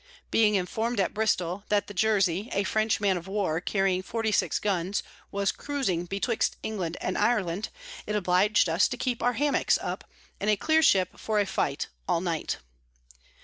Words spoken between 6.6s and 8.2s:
England and Ireland, it